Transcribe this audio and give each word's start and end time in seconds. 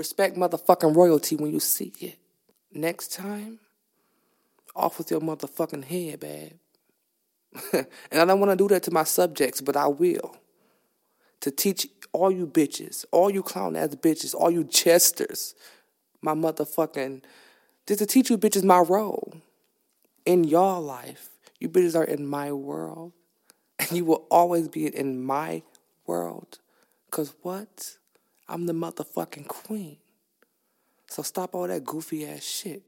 Respect 0.00 0.34
motherfucking 0.34 0.96
royalty 0.96 1.36
when 1.36 1.52
you 1.52 1.60
see 1.60 1.92
it. 2.00 2.16
Next 2.72 3.12
time, 3.12 3.58
off 4.74 4.96
with 4.96 5.10
your 5.10 5.20
motherfucking 5.20 5.84
head, 5.84 6.20
babe. 6.20 6.52
and 7.74 7.86
I 8.10 8.24
don't 8.24 8.40
want 8.40 8.50
to 8.50 8.56
do 8.56 8.66
that 8.68 8.82
to 8.84 8.90
my 8.90 9.04
subjects, 9.04 9.60
but 9.60 9.76
I 9.76 9.88
will. 9.88 10.38
To 11.42 11.50
teach 11.50 11.86
all 12.14 12.30
you 12.30 12.46
bitches, 12.46 13.04
all 13.10 13.28
you 13.28 13.42
clown 13.42 13.76
ass 13.76 13.94
bitches, 13.94 14.34
all 14.34 14.50
you 14.50 14.64
chesters, 14.64 15.54
my 16.22 16.32
motherfucking, 16.32 17.22
just 17.86 17.98
to 17.98 18.06
teach 18.06 18.30
you 18.30 18.38
bitches 18.38 18.64
my 18.64 18.78
role 18.78 19.34
in 20.24 20.44
your 20.44 20.80
life. 20.80 21.28
You 21.58 21.68
bitches 21.68 21.94
are 21.94 22.04
in 22.04 22.26
my 22.26 22.52
world. 22.52 23.12
And 23.78 23.92
you 23.92 24.06
will 24.06 24.26
always 24.30 24.66
be 24.66 24.86
in 24.86 25.22
my 25.22 25.62
world. 26.06 26.58
Because 27.04 27.34
what? 27.42 27.98
I'm 28.52 28.66
the 28.66 28.72
motherfucking 28.72 29.46
queen. 29.46 29.96
So 31.08 31.22
stop 31.22 31.54
all 31.54 31.68
that 31.68 31.84
goofy 31.84 32.26
ass 32.26 32.42
shit. 32.42 32.78